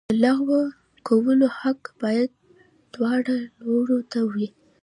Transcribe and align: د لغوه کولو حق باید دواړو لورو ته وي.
د 0.09 0.11
لغوه 0.25 0.61
کولو 1.07 1.47
حق 1.59 1.81
باید 2.01 2.29
دواړو 2.93 3.35
لورو 3.63 3.97
ته 4.11 4.19
وي. 4.33 4.47